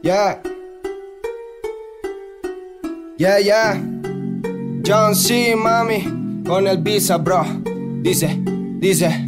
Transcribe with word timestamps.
Yeah. 0.00 0.40
Yeah, 3.16 3.38
yeah. 3.38 3.74
John 4.84 5.14
C, 5.14 5.56
mami. 5.56 6.44
Con 6.46 6.66
el 6.66 6.78
visa, 6.78 7.18
bro. 7.18 7.44
Dice, 8.02 8.38
dice. 8.80 9.24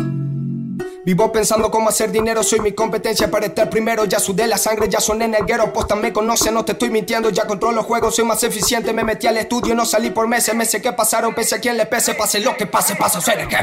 Vivo 1.05 1.33
pensando 1.33 1.71
cómo 1.71 1.89
hacer 1.89 2.13
dinero, 2.13 2.43
soy 2.43 2.61
mi 2.61 2.73
competencia 2.73 3.29
para 3.31 3.47
estar 3.47 3.69
primero. 3.69 4.05
Ya 4.05 4.21
sudé 4.21 4.47
la 4.47 4.59
sangre, 4.59 4.89
ya 4.89 5.01
son 5.01 5.23
en 5.23 5.35
el 5.35 5.45
guero. 5.45 5.73
Posta 5.73 5.97
me 5.97 6.13
conoce, 6.13 6.53
no 6.53 6.65
te 6.65 6.73
estoy 6.73 6.91
mintiendo. 6.91 7.31
Ya 7.31 7.47
controlo 7.47 7.77
los 7.77 7.87
juegos, 7.87 8.15
soy 8.15 8.25
más 8.25 8.43
eficiente. 8.45 8.93
Me 8.93 9.03
metí 9.03 9.27
al 9.27 9.39
estudio, 9.39 9.75
no 9.75 9.85
salí 9.85 10.11
por 10.11 10.29
meses. 10.29 10.55
Meses 10.55 10.81
que 10.81 10.93
pasaron, 10.93 11.35
pese 11.35 11.57
a 11.57 11.59
quien 11.59 11.77
le 11.77 11.87
pese. 11.87 12.15
Pase 12.15 12.39
lo 12.39 12.57
que 12.57 12.67
pase, 12.67 12.95
pasa, 12.95 13.21
ser 13.21 13.49
que. 13.49 13.57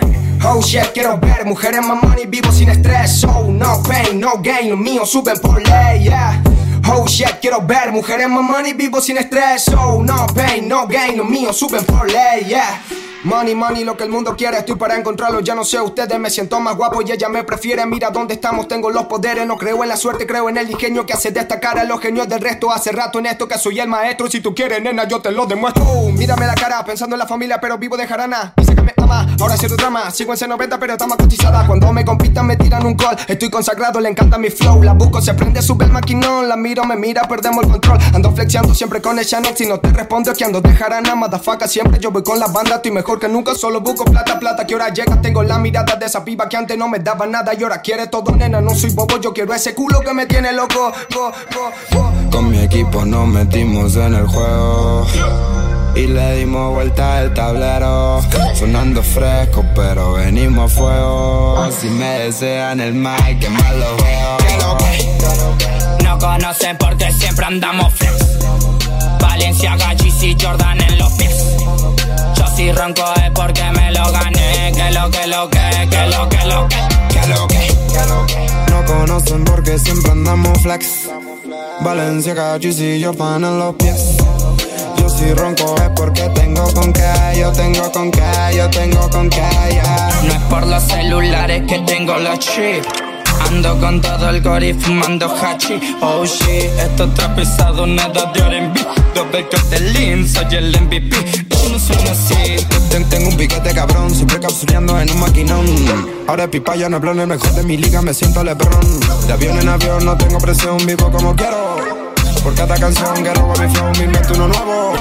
Oh 0.46 0.62
shit, 0.62 0.92
quiero 0.94 1.18
ver 1.20 1.46
mujeres 1.46 1.86
más 1.86 2.04
money, 2.04 2.26
vivo 2.26 2.52
sin 2.52 2.70
estrés. 2.70 3.24
Oh, 3.24 3.46
no 3.50 3.82
pain, 3.84 4.20
no 4.20 4.42
gain, 4.42 4.72
los 4.72 4.80
míos 4.80 5.10
suben 5.10 5.40
por 5.40 5.62
ley, 5.62 6.04
yeah. 6.04 6.44
Oh 6.90 7.06
shit, 7.06 7.40
quiero 7.42 7.62
ver 7.62 7.92
mujeres 7.92 8.30
más 8.30 8.44
money, 8.44 8.74
vivo 8.74 9.02
sin 9.02 9.18
estrés. 9.18 9.68
Oh, 9.78 10.02
no 10.02 10.26
pain, 10.28 10.68
no 10.68 10.88
gain, 10.88 11.18
los 11.18 11.28
míos 11.28 11.58
suben 11.58 11.84
por 11.86 12.10
ley, 12.10 12.46
yeah. 12.46 12.82
Money, 13.24 13.56
money, 13.56 13.84
lo 13.84 13.98
que 13.98 14.06
el 14.06 14.10
mundo 14.10 14.36
quiere, 14.38 14.58
estoy 14.58 14.76
para 14.76 14.96
encontrarlo. 14.96 15.42
Ya 15.42 15.54
no 15.54 15.66
sé 15.66 15.82
ustedes, 15.82 16.18
me 16.18 16.30
siento 16.30 16.60
más 16.62 16.78
guapo 16.78 17.02
y 17.02 17.12
ella 17.12 17.28
me 17.28 17.44
prefiere. 17.44 17.86
Mira 17.86 18.10
dónde 18.10 18.36
estamos, 18.36 18.70
tengo 18.70 18.90
los 18.90 19.06
poderes. 19.08 19.46
No 19.46 19.58
creo 19.58 19.84
en 19.84 19.90
la 19.90 19.98
suerte, 19.98 20.26
creo 20.26 20.48
en 20.48 20.58
el 20.58 20.72
ingenio 20.72 21.06
que 21.06 21.12
hace 21.12 21.32
destacar 21.32 21.78
a 21.78 21.84
los 21.84 22.00
genios 22.00 22.30
del 22.30 22.40
resto. 22.40 22.72
Hace 22.72 22.94
rato 22.94 23.20
en 23.20 23.26
esto 23.26 23.48
que 23.48 23.58
soy 23.58 23.82
el 23.82 23.90
maestro. 23.90 24.30
Si 24.30 24.40
tú 24.40 24.56
quieres, 24.56 24.82
nena, 24.82 25.06
yo 25.08 25.20
te 25.20 25.32
lo 25.32 25.46
demuestro. 25.46 25.84
Oh, 25.84 26.10
mírame 26.12 26.46
la 26.46 26.56
cara, 26.56 26.86
pensando 26.86 27.16
en 27.16 27.20
la 27.20 27.28
familia, 27.28 27.60
pero 27.60 27.78
vivo 27.78 27.98
de 27.98 28.08
jarana. 28.08 28.54
Ahora 29.40 29.58
cierto 29.58 29.76
drama. 29.78 30.12
Sigo 30.12 30.34
en 30.34 30.40
C90, 30.40 30.78
pero 30.80 30.94
está 30.94 31.08
más 31.08 31.18
cotizada. 31.18 31.66
Cuando 31.66 31.92
me 31.94 32.04
compitan, 32.04 32.46
me 32.46 32.58
tiran 32.58 32.86
un 32.86 32.96
call. 32.96 33.18
Estoy 33.28 33.50
consagrado, 33.50 34.00
le 34.00 34.10
encanta 34.10 34.38
mi 34.38 34.50
flow. 34.50 34.84
La 34.84 34.94
busco, 34.94 35.22
se 35.22 35.34
prende, 35.34 35.62
sube 35.62 35.86
el 35.86 35.92
maquinón. 35.92 36.48
La 36.48 36.56
miro, 36.56 36.84
me 36.84 36.96
mira, 36.96 37.24
perdemos 37.28 37.64
el 37.66 37.72
control. 37.72 37.98
Ando 38.14 38.32
flexiando 38.34 38.74
siempre 38.74 39.02
con 39.02 39.18
el 39.18 39.26
channel. 39.26 39.56
Si 39.56 39.66
no 39.66 39.80
te 39.80 39.90
respondo, 39.90 40.32
es 40.32 40.38
que 40.38 40.46
ando 40.46 40.62
de 40.62 40.74
jarana. 40.74 41.16
Madafaca, 41.16 41.68
siempre 41.68 42.00
yo 42.00 42.12
voy 42.12 42.24
con 42.24 42.40
la 42.40 42.48
banda. 42.48 42.76
Estoy 42.76 42.92
mejor 42.92 43.20
que 43.20 43.28
nunca, 43.28 43.56
solo 43.56 43.82
busco 43.82 44.06
plata, 44.06 44.40
plata. 44.40 44.66
Que 44.66 44.74
ahora 44.74 44.90
llega, 44.90 45.22
tengo 45.22 45.44
la 45.44 45.58
mirada 45.58 45.96
de 45.96 46.06
esa 46.06 46.24
piba 46.24 46.50
que 46.50 46.58
antes 46.58 46.78
no 46.78 46.88
me 46.88 47.00
daba 47.00 47.26
nada. 47.26 47.54
Y 47.54 47.64
ahora 47.64 47.82
quiere 47.82 48.08
todo, 48.08 48.36
nena. 48.36 48.62
No 48.62 48.76
soy 48.76 48.92
bobo, 48.92 49.20
yo 49.20 49.34
quiero 49.34 49.54
ese 49.54 49.74
culo 49.74 50.02
que 50.02 50.14
me 50.14 50.26
tiene 50.26 50.52
loco. 50.52 50.92
Go, 51.14 51.32
go, 51.54 51.72
go. 51.92 52.12
Con 52.32 52.50
mi 52.50 52.60
equipo 52.60 53.06
nos 53.06 53.28
metimos 53.28 53.96
en 53.96 54.14
el 54.14 54.28
juego. 54.28 55.06
Y 55.98 56.06
le 56.06 56.36
dimos 56.36 56.76
vuelta 56.76 57.24
el 57.24 57.34
tablero. 57.34 58.22
Sonando 58.54 59.02
fresco, 59.02 59.66
pero 59.74 60.14
venimos 60.14 60.72
a 60.72 60.76
fuego. 60.76 61.70
Si 61.72 61.88
me 61.88 62.20
desean 62.20 62.80
el 62.80 62.94
mic, 62.94 63.40
que 63.40 63.50
mal 63.50 63.80
lo 63.80 63.98
veo. 63.98 64.38
No 66.04 66.20
conocen 66.20 66.78
porque 66.78 67.12
siempre 67.14 67.46
andamos 67.48 67.92
flex. 67.96 68.14
Valencia, 69.20 69.76
y 70.22 70.38
Jordan 70.40 70.82
en 70.82 71.00
los 71.00 71.12
pies. 71.14 71.44
Yo 72.36 72.46
si 72.56 72.72
ronco 72.72 73.04
es 73.16 73.32
porque 73.32 73.64
me 73.72 73.92
lo 73.92 74.12
gané. 74.12 74.72
Que 74.76 74.92
lo 74.92 75.10
que 75.10 75.26
lo 75.26 75.50
que, 75.50 75.90
que 75.90 76.08
lo 76.16 76.30
que 76.30 76.46
lo 76.46 76.68
que, 76.68 76.78
que 77.10 77.28
lo 77.28 77.48
que, 77.48 77.58
que 77.58 78.06
lo 78.08 78.26
que. 78.28 78.48
No 78.70 78.86
conocen 78.86 79.44
porque 79.46 79.80
siempre 79.80 80.12
andamos 80.12 80.62
flex. 80.62 81.10
Valencia, 81.82 82.36
y 82.62 83.04
Jordan 83.04 83.46
en 83.46 83.58
los 83.58 83.76
pies. 83.76 84.18
Si 85.18 85.34
ronco 85.34 85.76
es 85.78 85.90
porque 85.96 86.30
tengo 86.36 86.72
con 86.74 86.94
qué, 86.94 87.02
yo 87.40 87.52
tengo 87.52 87.92
con 87.92 88.12
qué, 88.12 88.22
yo 88.56 88.70
tengo 88.70 89.10
con 89.10 89.30
qué, 89.30 89.42
yeah. 89.72 90.22
No 90.24 90.34
es 90.34 90.40
por 90.50 90.66
los 90.68 90.84
celulares 90.84 91.64
que 91.68 91.80
tengo 91.80 92.16
los 92.18 92.40
chips. 92.40 92.88
Ando 93.50 93.80
con 93.80 94.02
todo 94.02 94.30
el 94.30 94.42
gori 94.42 94.74
fumando 94.74 95.28
hachi 95.28 95.80
Oh 96.02 96.26
shit, 96.26 96.72
esto 96.80 97.04
está 97.06 97.34
pesado, 97.36 97.86
nada 97.86 98.32
de 98.34 98.40
R&B 98.40 98.80
Dos 99.14 99.32
becos 99.32 99.70
de 99.70 99.80
Lean, 99.80 100.28
soy 100.28 100.56
el 100.56 100.72
MVP 100.82 101.16
Yo 101.48 101.70
no 101.70 101.78
soy 101.80 101.96
así 102.10 102.66
Ten- 102.90 103.08
Tengo 103.08 103.30
un 103.30 103.38
piquete 103.38 103.74
cabrón, 103.76 104.14
siempre 104.14 104.40
capsuleando 104.40 105.00
en 105.00 105.12
un 105.12 105.20
maquinón. 105.20 105.66
Ahora 106.28 106.50
pipa 106.50 106.76
ya 106.76 106.90
no 106.90 106.98
hablo 106.98 107.12
en 107.12 107.20
el 107.22 107.28
mejor 107.28 107.52
de 107.54 107.64
mi 107.64 107.78
liga, 107.78 108.02
me 108.02 108.14
siento 108.14 108.44
lebrón. 108.44 109.00
De 109.28 109.34
avión 109.34 109.60
en 109.60 109.70
avión, 109.70 110.04
no 110.04 110.18
tengo 110.18 110.40
presión, 110.40 110.78
vivo 110.86 111.10
como 111.12 111.36
quiero. 111.36 111.97
Por 112.48 112.56
cada 112.56 112.78
canción 112.78 113.14
que 113.22 113.34
robo 113.34 113.54
mi 113.60 113.68
flow, 113.68 113.92
me 113.98 114.06
invento 114.06 114.34
uno 114.36 114.48
nuevo. 114.48 114.94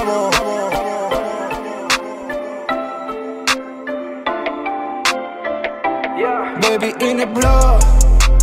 Baby 6.59 6.93
in 6.99 7.17
the 7.19 7.25
blood, 7.25 7.79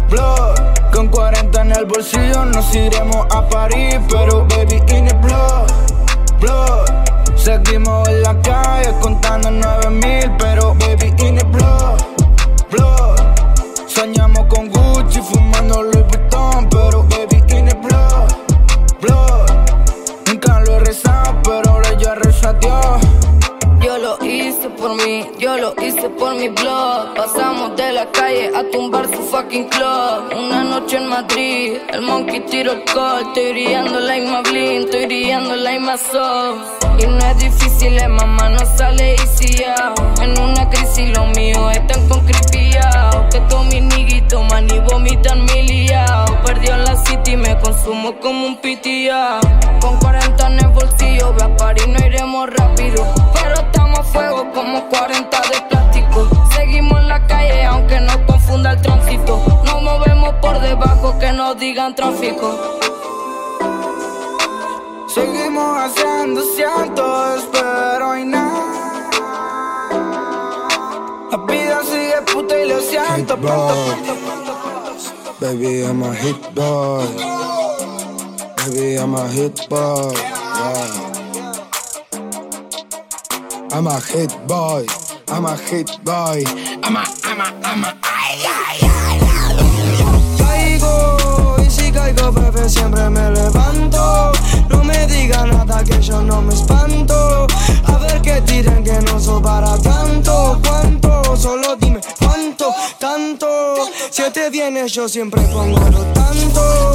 blood. 0.09 0.59
Con 0.91 1.09
40 1.09 1.61
en 1.61 1.73
el 1.73 1.85
bolsillo 1.85 2.47
nos 2.47 2.75
iremos 2.75 3.27
a 3.31 3.47
París 3.47 3.99
Pero 4.09 4.47
baby 4.47 4.77
in 4.89 5.07
the 5.07 5.15
blood, 5.17 5.71
blood. 6.41 6.89
Seguimos 7.37 8.09
en 8.09 8.23
la 8.23 8.41
calle 8.41 8.91
contando 9.03 9.51
9000 9.51 10.33
Pero 10.39 10.75
baby 10.77 11.13
in 11.19 11.37
the 11.37 11.45
blood, 11.45 12.03
blood. 12.71 13.19
Soñamos 13.87 14.47
con 14.47 14.71
Gucci 14.71 15.21
fumando 15.21 15.83
Louis 15.83 16.04
ya 22.45 22.49
rezo 22.49 22.49
a 22.49 22.53
Dios 22.55 23.01
Yo 23.83 23.99
lo 23.99 24.25
hice 24.25 24.69
por 24.71 24.95
mí, 24.97 25.27
yo 25.39 25.57
lo 25.59 25.75
hice 25.83 26.09
por 26.11 26.35
mi 26.35 26.49
blog. 26.49 27.15
Pasamos 27.15 27.77
de 27.77 27.93
la 27.93 28.11
calle 28.13 28.51
a 28.55 28.63
tumbar 28.71 29.07
su 29.09 29.23
fucking 29.23 29.69
club. 29.69 30.33
Una 30.37 30.65
noche 30.65 30.97
en 30.97 31.07
Madrid, 31.07 31.77
el 31.93 32.01
monkey 32.03 32.41
tiro 32.47 32.73
el 32.73 32.85
call. 32.85 33.27
Estoy 33.27 33.51
brillando 33.53 34.01
la 34.01 34.15
misma 34.15 34.41
bling, 34.43 34.85
estoy 34.85 35.07
brillando 35.07 35.55
la 35.57 35.73
misma 35.73 35.99
soul. 35.99 36.57
Y 36.99 37.07
no 37.07 37.19
es 37.19 37.39
difícil, 37.39 37.99
eh, 37.99 38.09
mamá, 38.09 38.49
no 38.49 38.65
sale 38.77 39.17
easy 39.17 39.65
out. 39.65 40.01
En 40.23 40.39
una 40.39 40.69
crisis 40.71 41.14
consumo 47.65 48.15
como 48.21 48.47
un 48.47 48.57
pitiao. 48.59 49.41
Con 49.81 49.99
40 49.99 50.47
en 50.47 50.61
el 50.61 50.69
bolsillo, 50.69 51.33
ve 51.35 51.45
a 51.45 51.57
París, 51.57 51.87
no 51.89 52.07
iremos 52.07 52.51
rápido. 52.51 53.07
Pero 53.35 53.55
estamos 53.55 53.99
a 53.99 54.03
fuego 54.03 54.53
como 54.53 54.89
40 54.89 55.41
de 55.41 55.61
plástico. 55.69 56.29
Seguimos 56.55 57.01
en 57.01 57.09
la 57.09 57.27
calle, 57.27 57.65
aunque 57.65 58.01
nos 58.01 58.17
confunda 58.19 58.73
el 58.73 58.83
tránsito. 58.83 59.63
Nos 59.65 59.83
movemos 59.83 60.35
por 60.35 60.61
debajo, 60.61 61.19
que 61.19 61.33
nos 61.33 61.59
digan 61.59 61.95
tráfico. 61.95 62.79
Seguimos 65.09 65.79
haciendo 65.79 66.43
cientos, 66.43 67.49
pero 67.53 68.19
y 68.19 68.25
nada. 68.25 68.63
La 71.31 71.39
vida 71.39 71.81
sigue 71.85 72.23
puta 72.33 72.59
y 72.61 72.69
lo 72.69 72.81
siento. 72.81 73.37
Hit 73.37 73.45
boy. 73.45 74.25
Baby, 75.41 75.83
I'm 75.83 76.03
a 76.03 76.15
hit 76.15 76.55
boy. 76.55 77.34
I'm 78.85 79.15
a 79.15 79.27
hit 79.29 79.67
boy. 79.71 80.13
Yeah. 80.13 81.15
I'm 83.73 83.87
a 83.87 83.99
hit 83.99 84.31
boy. 84.47 84.85
I'm 85.29 85.47
a 85.47 85.57
hit 85.57 85.89
boy. 86.05 86.45
I'm 86.83 86.95
a, 86.95 87.05
I'm. 87.65 87.85
Ay, 88.03 88.45
ay, 88.45 88.79
ay, 88.83 89.21
Caigo 90.39 91.57
y 91.67 91.71
si 91.71 91.91
caigo, 91.91 92.31
bebé, 92.31 92.69
siempre 92.69 93.09
me 93.09 93.31
levanto. 93.31 94.33
No 94.69 94.85
me 94.85 95.07
diga 95.07 95.47
nada 95.47 95.83
que 95.83 96.03
yo 96.03 96.21
no 96.21 96.43
me 96.43 96.53
espanto. 96.53 97.47
A 97.87 97.99
ver 97.99 98.21
que 98.21 98.43
tiren 98.43 98.85
que 98.85 99.01
no 99.01 99.19
soy 99.19 99.43
para 99.43 99.79
tanto. 99.79 100.61
¿Cuánto? 100.63 101.37
Solo 101.37 101.75
dime 101.77 102.01
cuánto, 102.19 102.71
tanto. 102.99 103.77
Si 104.11 104.23
te 104.31 104.51
vienes, 104.51 104.93
yo 104.93 105.09
siempre 105.09 105.41
pongo 105.43 105.81
lo 105.91 106.05
tanto. 106.13 106.93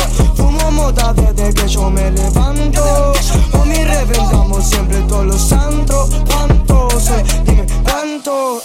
Mota 0.79 1.13
desde 1.13 1.53
que 1.53 1.67
yo 1.67 1.89
me 1.89 2.09
levanto. 2.11 3.13
O 3.53 3.65
mi 3.65 3.83
reventamos 3.83 4.63
siempre 4.65 5.01
todos 5.01 5.25
los 5.25 5.41
santos. 5.41 6.09
¿Cuánto? 6.25 6.89
Sé, 6.99 7.23
dime 7.45 7.65
cuánto. 7.83 8.61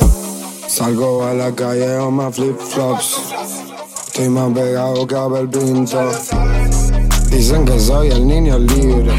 Salgo 0.69 1.25
a 1.25 1.34
la 1.34 1.52
calle 1.52 1.99
con 1.99 2.14
más 2.14 2.34
flip 2.34 2.58
flops. 2.58 3.19
Estoy 4.06 4.28
más 4.28 4.52
pegado 4.52 5.06
que 5.06 5.16
Abel 5.16 5.49
Pinto. 5.49 5.99
Dicen 7.31 7.64
que 7.64 7.81
soy 7.81 8.08
el 8.08 8.26
niño 8.26 8.58
libre. 8.58 9.12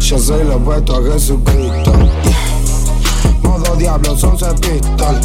Yo 0.00 0.18
soy 0.18 0.44
lo 0.44 0.56
opuesto 0.56 0.96
a 0.96 1.12
Jesucristo. 1.12 1.92
Modo 3.42 3.76
diablo, 3.76 4.16
son 4.16 4.36
pistol. 4.36 5.20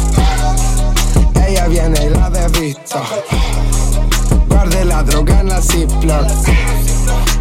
Ella 1.48 1.66
viene 1.66 2.04
y 2.04 2.10
la 2.10 2.30
desvisto. 2.30 3.00
Guarde 4.64 4.84
la 4.86 5.02
droga 5.02 5.40
en 5.40 5.48
la 5.48 5.60
Ziploc. 5.60 6.26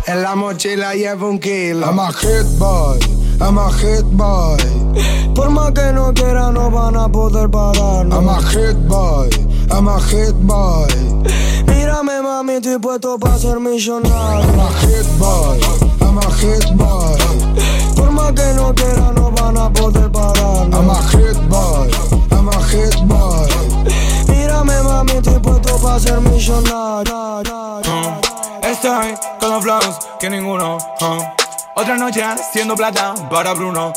En 0.07 0.23
la 0.23 0.35
mochila 0.35 0.93
llevo 0.93 1.29
un 1.29 1.39
kilo. 1.39 1.87
I'm 1.87 1.97
a 1.97 2.11
hit 2.11 2.45
boy, 2.59 2.99
I'm 3.39 3.57
a 3.57 3.71
hit 3.71 4.03
boy. 4.11 4.57
Por 5.33 5.49
más 5.49 5.71
que 5.71 5.93
no 5.93 6.13
quiera, 6.13 6.51
no 6.51 6.69
van 6.69 6.97
a 6.97 7.07
poder 7.07 7.49
pararnos. 7.49 8.19
I'm 8.19 8.27
a 8.27 8.41
hit 8.41 8.75
boy, 8.89 9.29
I'm 9.71 9.87
a 9.87 10.01
hit 10.01 10.35
boy. 10.41 10.89
Mírame 11.67 12.21
mami, 12.21 12.55
estoy 12.55 12.77
puesto 12.79 13.17
para 13.17 13.37
ser 13.37 13.57
millonario. 13.57 14.43
I'm 14.43 14.59
a 14.59 14.69
hit 14.81 15.07
boy, 15.17 15.59
I'm 16.01 16.17
a 16.17 16.29
hit 16.41 16.73
boy. 16.75 17.32
Otra 31.83 31.97
noche 31.97 32.23
haciendo 32.23 32.77
plata 32.77 33.13
para 33.29 33.51
Bruno. 33.53 33.91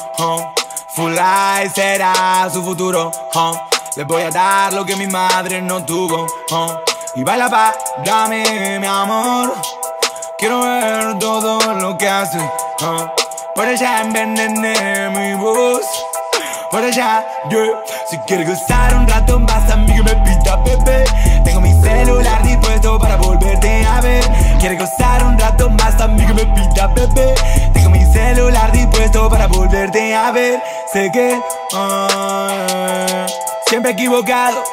Full 0.96 1.12
life 1.12 1.72
será 1.72 2.50
su 2.52 2.60
futuro. 2.60 3.12
Les 3.94 4.04
voy 4.04 4.22
a 4.22 4.30
dar 4.30 4.72
lo 4.72 4.84
que 4.84 4.96
mi 4.96 5.06
madre 5.06 5.62
no 5.62 5.84
tuvo. 5.84 6.26
Y 7.14 7.22
baila 7.22 7.48
pa, 7.48 7.72
dame 8.04 8.80
mi 8.80 8.86
amor. 8.88 9.54
Quiero 10.36 10.62
ver 10.62 11.16
todo 11.20 11.74
lo 11.74 11.96
que 11.96 12.08
hace. 12.08 12.40
Por 13.54 13.64
allá 13.64 14.02
envenené 14.02 15.08
mi 15.10 15.34
voz. 15.40 15.86
Por 16.72 16.82
allá, 16.82 17.24
yo. 17.48 17.60
Si 18.10 18.18
quieres 18.26 18.48
gozar 18.48 18.96
un 18.96 19.06
rato 19.06 19.38
más, 19.38 19.70
a 19.70 19.76
mí 19.76 19.94
que 19.94 20.02
me 20.02 20.16
pita, 20.16 20.56
bebé. 20.56 21.04
Tengo 21.44 21.60
mi 21.60 21.72
celular 21.80 22.42
dispuesto 22.42 22.98
para 22.98 23.16
volverte 23.16 23.86
a 23.86 24.00
ver. 24.00 24.24
Quieres 24.58 24.80
gozar 24.80 25.22
un 25.22 25.38
rato 25.38 25.70
más, 25.70 26.00
a 26.00 26.08
mí 26.08 26.26
que 26.26 26.34
me 26.34 26.44
pita, 26.46 26.88
bebé. 26.88 27.34
Celular 28.26 28.72
dispuesto 28.72 29.28
para 29.30 29.46
volverte 29.46 30.12
a 30.12 30.32
ver. 30.32 30.60
Sé 30.92 31.12
que. 31.12 31.40
Ah, 31.72 33.24
siempre 33.68 33.92
equivocado. 33.92 34.64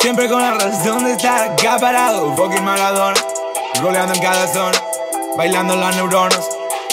Siempre 0.00 0.28
con 0.28 0.40
la 0.40 0.52
razón 0.52 1.04
de 1.04 1.10
estar 1.10 1.50
acá 1.50 1.78
parado. 1.80 2.32
Fucking 2.36 2.62
Maradona. 2.62 3.20
Roleando 3.80 4.14
en 4.14 4.22
cada 4.22 4.46
zona. 4.46 4.78
Bailando 5.36 5.74
las 5.74 5.96
neuronas 5.96 6.48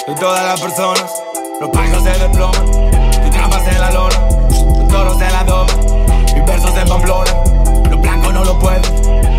de 0.07 0.15
todas 0.15 0.43
las 0.43 0.59
personas. 0.59 1.21
Los 1.61 1.69
pactos 1.69 2.03
se 2.03 2.09
desploman. 2.09 2.65
Tu 2.71 3.29
trampas 3.29 3.67
en 3.67 3.79
la 3.79 3.91
lona. 3.91 4.19
Los 4.49 4.87
toros 4.87 5.21
en 5.21 5.31
la 5.31 5.43
doma. 5.43 5.73
Mis 6.33 6.43
versos 6.43 6.75
en 6.75 6.89
Pamplona. 6.89 7.31
Los 7.87 8.01
blancos 8.01 8.33
no 8.33 8.43
lo 8.45 8.57
pueden 8.57 8.83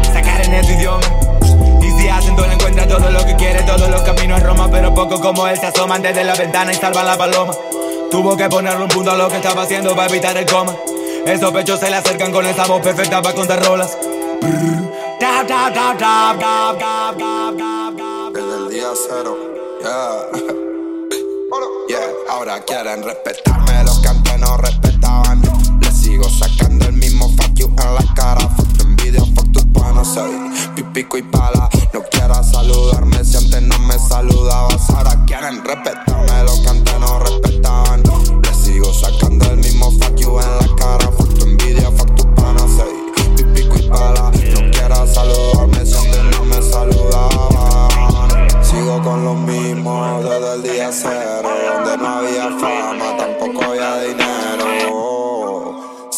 sacar 0.05 0.40
en 0.43 0.55
este 0.55 0.75
idioma. 0.75 1.00
Si 2.00 2.08
hacen 2.08 2.35
todo, 2.35 2.50
encuentra 2.50 2.88
todo 2.88 3.11
lo 3.11 3.26
que 3.26 3.37
quiere. 3.37 3.62
Todos 3.62 3.91
los 3.91 4.00
caminos 4.02 4.41
a 4.41 4.44
Roma. 4.44 4.70
Pero 4.70 4.94
poco 4.94 5.20
como 5.20 5.47
él 5.47 5.58
se 5.58 5.67
asoman 5.67 6.00
desde 6.00 6.25
la 6.25 6.35
ventana 6.35 6.73
y 6.73 6.75
salvan 6.75 7.06
la 7.06 7.19
paloma. 7.19 7.52
Tuvo 8.11 8.37
que 8.37 8.49
ponerle 8.49 8.82
un 8.82 8.88
punto 8.88 9.11
a 9.11 9.17
lo 9.17 9.29
que 9.29 9.37
estaba 9.37 9.62
haciendo 9.62 9.94
para 9.94 10.08
evitar 10.08 10.37
el 10.37 10.47
coma. 10.47 10.75
Esos 11.26 11.52
pechos 11.52 11.79
se 11.79 11.91
le 11.91 11.97
acercan 11.97 12.32
con 12.32 12.47
esa 12.47 12.67
voz 12.67 12.81
perfecta 12.81 13.20
para 13.20 13.35
contar 13.35 13.64
rolas. 13.64 13.97
Desde 18.32 18.56
el 18.56 18.69
día 18.70 18.88
cero, 19.08 19.37
yeah. 19.81 20.26
yeah. 21.88 22.00
Ahora 22.31 22.61
quieren 22.64 23.03
respetarme 23.03 23.85
los 23.85 24.00
que 24.00 24.08
antes 24.08 24.38
no 24.41 24.56
respetaban. 24.56 25.43
Les 25.81 25.96
sigo 25.96 26.29
sacando 26.29 26.87
el 26.87 26.94
mismo 26.94 27.29
fuck 27.37 27.55
you 27.55 27.67
en 27.67 27.94
la 27.94 28.14
cara. 28.14 28.41
Fuck 28.41 28.79
tu 28.79 28.85
envidia, 28.85 29.20
fuck 29.37 29.53
tu 29.53 29.73
pana. 29.73 30.05
Soy 30.05 30.32
pipico 30.75 31.17
y 31.19 31.23
pala. 31.23 31.69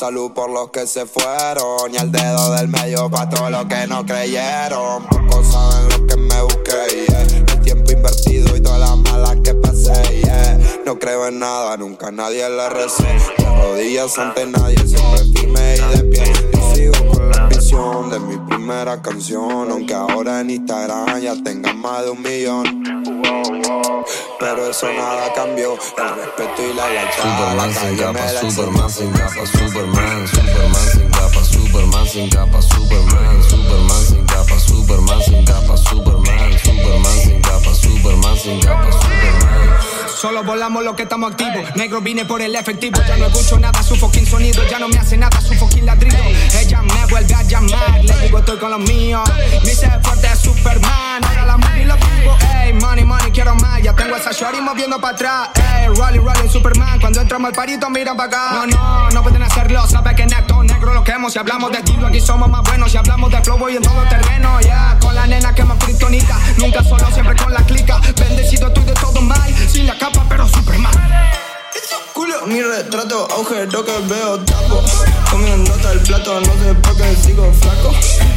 Salud 0.03 0.33
por 0.33 0.51
los 0.51 0.71
que 0.71 0.85
se 0.89 1.07
fueron 1.07 1.95
y 1.95 1.97
el 1.97 2.11
dedo 2.11 2.51
del 2.55 2.67
medio 2.67 3.09
para 3.09 3.31
todos 3.31 3.53
los 3.53 3.67
que 3.67 3.87
no 3.87 4.05
creyeron. 4.05 5.07
Pocos 5.07 5.47
saben 5.47 5.89
lo 5.91 6.07
que 6.09 6.17
me 6.17 6.43
busqué, 6.43 7.07
yeah. 7.07 7.23
el 7.23 7.61
tiempo 7.61 7.93
invertido 7.93 8.57
y 8.57 8.61
todas 8.61 8.81
las 8.81 8.97
malas 8.97 9.37
que 9.45 9.55
pasé. 9.55 10.59
No 10.85 10.99
creo 10.99 11.29
en 11.29 11.39
nada, 11.39 11.77
nunca 11.77 12.11
nadie 12.11 12.51
le 12.51 12.69
recé. 12.71 13.05
De 13.39 13.45
rodillas 13.45 14.19
ante 14.19 14.45
nadie, 14.47 14.77
siempre 14.89 15.21
firme 15.37 15.77
y 15.77 15.97
de 15.97 16.03
pie. 16.03 16.33
De 17.73 18.21
mi 18.21 18.37
primera 18.37 19.01
canción, 19.01 19.71
aunque 19.71 19.95
ahora 19.95 20.43
en 20.43 20.51
Instagram 20.51 21.21
ya 21.21 21.35
tengan 21.43 21.81
más 21.81 22.05
de 22.05 22.11
un 22.11 22.21
millón. 22.21 22.85
Pero 24.39 24.67
eso 24.69 24.93
nada 24.93 25.33
cambió, 25.35 25.73
el 25.73 26.15
respeto 26.17 26.71
y 26.71 26.75
la 26.75 26.91
lealtad. 26.91 27.23
Superman 27.23 27.73
sin 27.73 27.97
capa, 27.97 28.29
Superman 28.29 28.91
sin 28.91 29.13
capa, 29.13 29.47
Superman, 29.47 30.29
Superman 30.29 30.85
sin 30.93 31.09
capa, 31.09 31.45
Superman 31.45 32.07
sin 32.07 32.29
capa, 32.29 32.52
Volamos 40.45 40.83
los 40.83 40.97
que 40.97 41.05
estamos 41.05 41.33
activos. 41.33 41.75
Negro 41.77 42.01
vine 42.01 42.25
por 42.25 42.43
el 42.43 42.55
efectivo. 42.55 43.01
Ya 43.07 43.17
no 43.17 43.27
escucho 43.27 43.59
nada, 43.59 43.83
su 43.83 43.97
fucking 43.97 44.27
sonido. 44.27 44.63
Ya 44.69 44.79
no 44.79 44.89
me 44.89 44.99
hace 44.99 45.17
nada, 45.17 45.41
su 45.41 45.55
fucking 45.55 45.87
ladrido. 45.87 46.17
Ella 46.61 46.83
me 46.83 47.07
vuelve 47.07 47.35
a 47.35 47.43
llamar. 47.43 48.05
Le 48.05 48.19
digo, 48.21 48.39
estoy 48.39 48.59
con 48.59 48.71
los 48.71 48.81
míos. 48.81 49.23
Me 49.65 49.73
hice 49.73 49.89
fuerte 50.03 50.29
es 50.33 50.39
Superman. 50.41 51.25
Ahora 51.25 51.47
la 51.47 51.57
movie 51.57 51.85
lo 51.85 51.95
vivo. 51.97 52.37
Ey, 52.61 52.73
money, 52.73 53.05
money, 53.05 53.31
quiero 53.31 53.55
más. 53.57 53.83
Ya 53.83 53.95
tengo 53.95 54.17
esa 54.17 54.33
shorty 54.33 54.61
moviendo 54.61 55.01
para 55.01 55.15
atrás. 55.15 55.49
Ey, 55.55 55.89
rolling, 55.89 56.21
rolling, 56.21 56.49
Superman. 56.49 57.01
Cuando 57.01 57.21
entramos 57.21 57.49
al 57.49 57.55
parito, 57.55 57.89
miran 57.89 58.17
para 58.17 58.29
acá. 58.29 58.53
No, 58.53 58.67
no, 58.67 59.11
no 59.11 59.23
pueden 59.23 59.43
hacerlo. 59.43 59.87
Sabe 59.87 60.15
que 60.15 60.27
neto, 60.27 60.63
negro 60.65 60.93
lo 60.93 61.05
quemo. 61.05 61.31
Si 61.31 61.39
hablamos 61.39 61.71
de 61.71 61.79
estilo, 61.79 62.09
aquí 62.09 62.21
somos 62.21 62.49
más 62.51 62.63
buenos. 62.63 62.91
Si 62.91 62.97
hablamos 62.99 63.31
de 63.31 63.41
flow, 63.43 63.59
voy 63.59 63.77
en 63.77 63.83
todo 63.83 64.03
terreno. 64.09 64.61
Ya, 64.61 64.99
con 65.01 65.15
la 65.15 65.27
nena 65.27 65.55
que 65.55 65.65
más 65.65 65.79
kriptonita. 65.79 66.39
Nunca 66.59 66.83
solo, 66.83 67.11
siempre 67.13 67.37
con 67.37 67.53
la 67.53 67.63
clica. 67.63 68.01
Bendecido 68.19 68.62
mi 73.13 73.19
retrato, 73.19 73.29
agujero 73.35 73.85
que 73.85 73.99
veo 74.09 74.39
tapo. 74.41 74.83
Comiendo 75.31 75.91
el 75.91 76.01
plato, 76.01 76.41
no 76.41 76.47
sé 76.47 76.75
por 76.83 76.97
qué 76.97 77.17
sigo 77.17 77.53
flaco. 77.53 77.93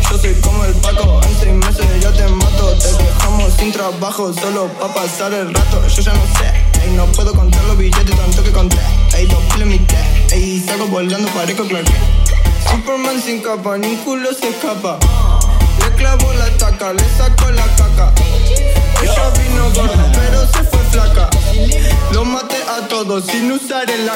Yo 0.10 0.18
soy 0.18 0.34
como 0.42 0.66
el 0.66 0.74
Paco, 0.76 1.22
en 1.24 1.40
seis 1.40 1.54
meses 1.54 2.02
ya 2.02 2.12
te 2.12 2.28
mato. 2.28 2.74
Te 2.78 2.92
dejamos 2.92 3.54
sin 3.58 3.72
trabajo, 3.72 4.34
solo 4.34 4.68
pa' 4.80 4.94
pasar 4.94 5.34
el 5.34 5.54
rato. 5.54 5.88
Yo 5.88 6.02
ya 6.02 6.14
no 6.14 6.22
sé, 6.38 6.84
ey, 6.84 6.92
no 6.96 7.06
puedo 7.08 7.34
contar 7.34 7.64
los 7.66 7.78
billetes 7.78 8.16
tanto 8.16 8.44
que 8.44 8.52
conté. 8.52 8.78
Ey, 9.14 9.26
dos 9.28 9.44
kilos 9.54 9.68
mi 9.68 9.80
té, 9.80 9.98
ey, 10.32 10.64
salgo 10.66 10.88
volando, 10.88 11.30
parezco 11.30 11.66
Clark. 11.68 11.88
Superman 12.70 13.22
sin 13.22 13.42
capa, 13.42 13.78
ni 13.78 13.96
culo 13.98 14.34
se 14.34 14.50
escapa. 14.50 14.98
Le 15.80 15.96
clavo 15.96 16.34
la 16.34 16.48
estaca, 16.48 16.94
le 16.94 17.04
saco 17.18 17.52
la 17.52 17.66
caca. 17.76 18.14
Ella 19.02 19.30
vino 19.38 19.72
gorda, 19.74 20.12
pero 20.14 20.42
se 20.48 20.64
fue 20.70 20.75
flaca. 20.96 21.30
Lo 22.12 22.26
maté 22.26 22.58
a 22.64 22.88
todos 22.88 23.26
sin 23.26 23.52
usar 23.52 23.90
el. 23.90 24.10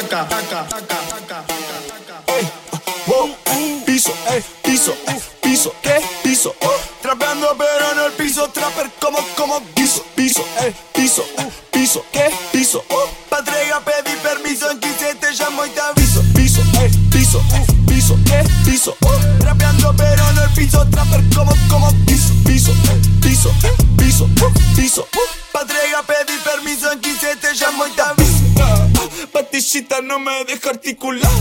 Wow, 3.05 3.35
piso, 3.85 4.13
eh, 4.31 4.43
piso, 4.63 4.93
piso, 5.41 5.73
¿qué? 5.81 5.95
Piso, 6.23 6.53
oh. 6.61 6.75
Trapeando 7.01 7.55
pero 7.57 7.91
en 7.93 8.05
el 8.05 8.11
piso, 8.13 8.47
trapper 8.49 8.89
como, 9.01 9.17
como 9.35 9.61
piso, 9.75 10.03
piso, 10.15 10.45
eh, 10.61 10.73
piso, 10.93 11.25
piso, 11.71 12.05
¿qué? 12.11 12.31
Piso, 12.51 12.83
oh. 12.89 13.09
Patrega, 13.29 13.79
pedí 13.81 14.15
permiso, 14.21 14.69
en 14.71 14.79
15 14.79 15.15
te 15.15 15.31
llamo 15.31 15.65
y 15.65 15.69
te 15.69 15.81
aviso, 15.81 16.23
piso, 16.35 16.61
eh, 16.81 16.91
piso, 17.11 17.41
piso, 17.87 18.15
¿qué? 18.25 18.43
Piso, 18.63 18.95
oh. 19.01 19.39
Trapeando 19.39 19.93
pero 19.97 20.29
en 20.29 20.37
el 20.37 20.49
piso, 20.51 20.85
trapper 20.91 21.23
como, 21.35 21.53
como 21.67 21.91
piso, 22.05 22.33
piso, 22.45 22.71
piso, 23.21 23.51
piso, 23.97 24.29
oh, 24.43 24.75
piso. 24.75 25.07
15 27.79 27.87
te 27.87 27.87
llamo 27.87 27.87
y 27.87 27.91
te 27.91 28.01
aviso. 28.01 29.27
Patillita 29.31 30.01
no 30.01 30.19
me 30.19 30.43
deja 30.45 30.71
articular. 30.71 31.31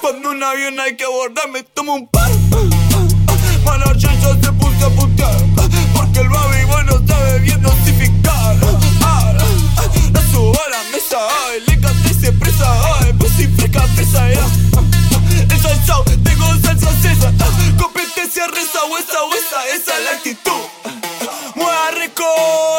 Cuando 0.00 0.30
un 0.30 0.42
avión 0.42 0.78
hay 0.80 0.96
que 0.96 1.04
abordar, 1.04 1.48
me 1.48 1.62
tomo 1.62 1.94
un 1.94 2.06
par. 2.08 2.30
Mano, 3.64 3.94
yo 3.94 4.08
se 4.10 4.52
puso 4.52 4.86
a 4.86 4.90
putear. 4.90 5.34
Porque 5.94 6.20
el 6.20 6.28
baby 6.28 6.64
boy 6.66 6.84
no 6.84 7.06
sabe 7.06 7.38
bien 7.40 7.62
dosificar. 7.62 8.56
Ah, 9.02 9.32
La 10.12 10.22
subo 10.30 10.52
a 10.52 10.70
la 10.70 10.82
mesa, 10.92 11.18
ay, 11.46 11.62
le 11.66 11.80
canté 11.80 12.32
presa, 12.32 12.98
ay, 13.00 13.12
pues 13.14 13.32
fresca 13.56 13.82
fresa, 13.94 14.28
ya. 14.30 14.46
El 15.50 15.60
salsao, 15.62 16.04
tengo 16.04 16.46
salsa 16.62 16.90
cesa. 17.00 17.32
Competencia 17.78 18.46
reza, 18.48 18.84
huesa, 18.90 19.24
huesa, 19.30 19.66
esa 19.74 19.98
es 19.98 20.04
la 20.04 20.10
actitud. 20.10 20.52
Mueva 21.54 21.90
récord 21.92 22.73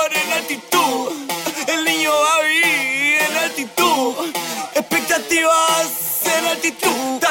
Expectativas 5.26 6.22
en 6.38 6.46
altitud. 6.46 7.25